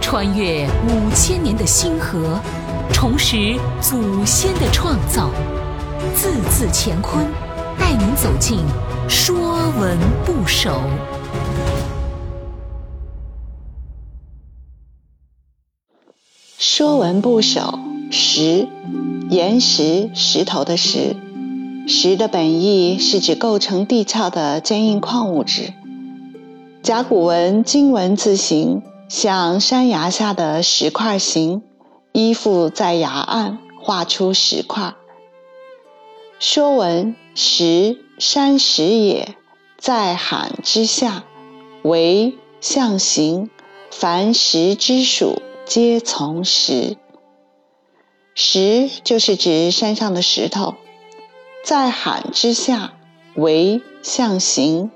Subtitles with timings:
[0.00, 2.40] 穿越五千年的星河，
[2.92, 5.30] 重拾祖先的创造，
[6.14, 7.24] 字字乾坤，
[7.78, 8.58] 带您走进
[9.08, 9.36] 《说
[9.78, 10.70] 文不首》。
[16.58, 17.60] 《说文不首》
[18.12, 18.66] 石，
[19.28, 21.16] 岩石、石头的石。
[21.86, 25.72] 石的本意是指构成地壳的坚硬矿物质。
[26.82, 28.82] 甲骨文金文字形。
[29.10, 31.62] 像山崖下的石块形，
[32.12, 34.94] 依附在崖岸，画出石块。
[36.38, 39.34] 说文：石，山石也，
[39.76, 41.24] 在罕之下，
[41.82, 43.50] 为象形。
[43.90, 46.96] 凡石之属，皆从石。
[48.36, 50.76] 石就是指山上的石头。
[51.64, 52.92] 在罕之下，
[53.34, 54.92] 为象形。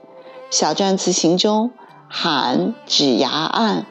[0.54, 1.72] 小篆字形中，
[2.08, 3.86] 罕指崖岸。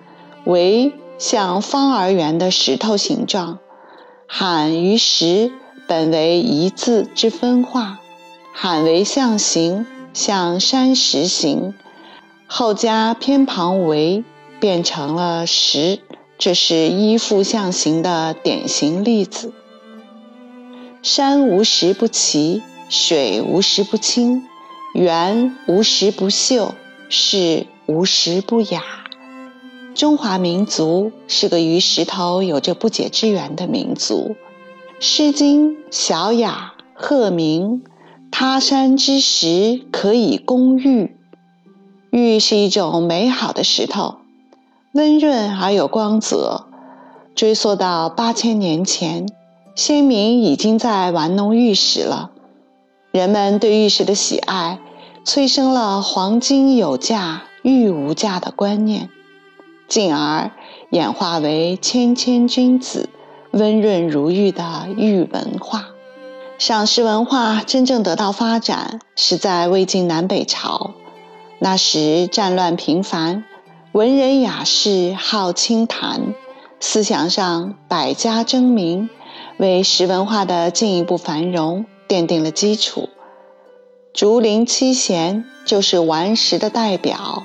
[0.45, 3.59] 为像方而圆的石头形状，
[4.27, 5.51] 罕与石
[5.89, 7.99] 本为一字之分化，
[8.53, 11.73] 罕为象形，像山石形，
[12.47, 14.23] 后加偏旁为，
[14.61, 15.99] 变成了石，
[16.37, 19.51] 这是依附象形的典型例子。
[21.01, 24.47] 山无石不齐，水无石不清，
[24.93, 26.75] 园无石不秀，
[27.09, 28.83] 是无石不雅。
[29.95, 34.35] 中华民族是个与石头有着不解之缘的民族，
[35.03, 37.81] 《诗经·小雅·鹤鸣》
[38.29, 41.17] ：“他山之石，可以攻玉。”
[42.11, 44.17] 玉是一种美好的石头，
[44.91, 46.67] 温润而有光泽。
[47.33, 49.27] 追溯到八千年前，
[49.75, 52.29] 先民已经在玩弄玉石了。
[53.13, 54.79] 人们对玉石的喜爱，
[55.23, 59.07] 催生了“黄金有价，玉无价”的观念。
[59.87, 60.49] 进而
[60.89, 63.09] 演化为谦谦君子、
[63.51, 65.89] 温润如玉的玉文化。
[66.57, 70.95] 赏石文化真正得到发展是在魏晋南北朝，
[71.59, 73.43] 那时战乱频繁，
[73.91, 76.33] 文人雅士好清谈，
[76.79, 79.07] 思想上百家争鸣，
[79.57, 83.09] 为石文化的进一步繁荣奠定了基础。
[84.13, 87.41] 竹林七贤就是顽石的代表。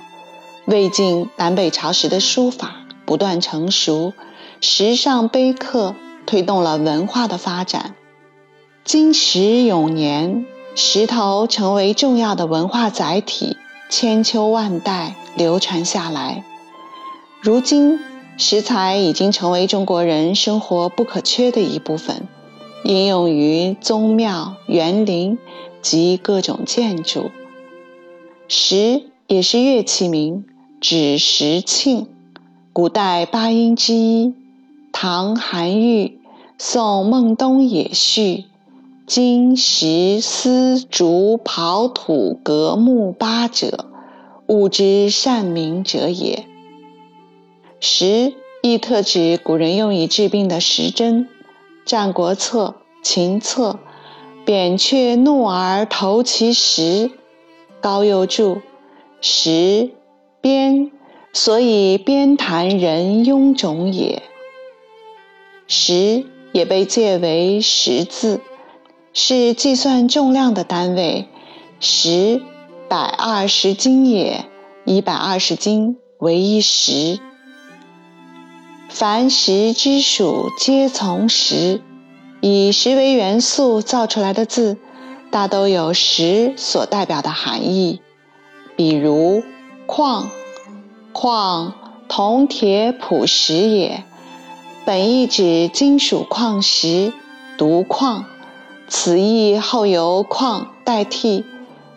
[0.66, 4.12] 魏晋南北朝时的书法不断成熟，
[4.60, 5.94] 石上碑刻
[6.26, 7.94] 推动了文化的发展。
[8.84, 13.56] 金石永年，石头成为重要的文化载体，
[13.88, 16.44] 千秋万代流传下来。
[17.40, 17.98] 如今，
[18.36, 22.28] 石材已经成为中国人生活不可缺的一部分，
[22.84, 25.38] 应用于宗庙、园林
[25.82, 27.30] 及各种建筑。
[28.48, 30.44] 石也是乐器名。
[30.80, 32.06] 指石磬，
[32.72, 34.32] 古代八音之一。
[34.92, 36.20] 唐韩愈、
[36.56, 38.44] 宋孟东也序：
[39.08, 43.86] 金石丝竹刨土革木八者，
[44.46, 46.46] 物之善名者也。
[47.80, 51.24] 石亦特指古人用以治病的石针。
[51.88, 53.70] 《战国策·秦策》：
[54.44, 57.10] 扁鹊怒而投其石。
[57.80, 58.60] 高诱注：
[59.22, 59.92] 石。
[60.42, 60.92] 边，
[61.32, 64.22] 所以边谈人臃肿也。
[65.66, 68.42] 石也被借为十字，
[69.14, 71.26] 是计算重量的单位。
[71.80, 72.42] 十
[72.90, 74.44] 百二十斤也，
[74.84, 77.18] 一百二十斤为一石。
[78.88, 81.82] 凡石之属，皆从石。
[82.40, 84.78] 以石为元素造出来的字，
[85.30, 88.00] 大都有石所代表的含义，
[88.76, 89.42] 比如。
[89.86, 90.28] 矿，
[91.12, 91.74] 矿，
[92.08, 94.04] 铜铁璞石也。
[94.84, 97.12] 本意指金属矿石，
[97.56, 98.24] 独矿。
[98.88, 101.44] 此意后由矿代替，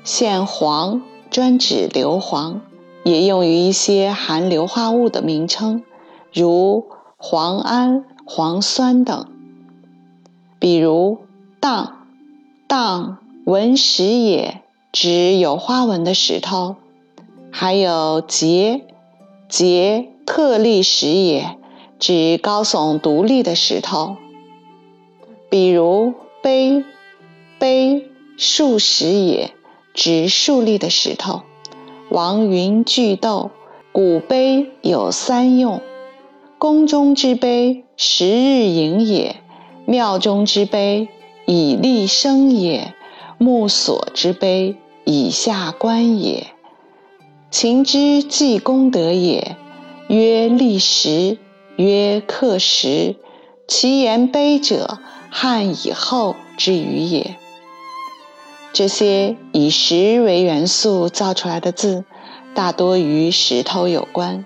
[0.03, 2.59] 现黄，专指硫磺，
[3.03, 5.83] 也用于一些含硫化物的名称，
[6.33, 6.87] 如
[7.17, 9.27] 磺胺、磺酸等。
[10.59, 11.19] 比如
[11.59, 12.05] 荡，
[12.67, 14.61] 荡，纹石也，
[14.91, 16.75] 指有花纹的石头。
[17.51, 18.85] 还有节，
[19.49, 21.57] 节特立石也，
[21.99, 24.15] 指高耸独立的石头。
[25.49, 26.85] 比如碑，
[27.59, 29.53] 碑竖石也，
[29.93, 31.41] 指竖立的石头。
[32.09, 33.51] 王云巨斗，
[33.91, 35.81] 古碑有三用：
[36.61, 39.37] 宫中之碑，十日营也；
[39.87, 41.09] 庙中之碑，
[41.47, 42.93] 以立生也；
[43.39, 46.51] 墓所之碑，以下观也。
[47.49, 49.57] 秦之计功德也，
[50.07, 51.39] 曰立石，
[51.77, 53.15] 曰刻石。
[53.67, 54.99] 其言碑者，
[55.31, 57.37] 汉以后之语也。
[58.71, 62.05] 这些以石为元素造出来的字，
[62.53, 64.45] 大多与石头有关。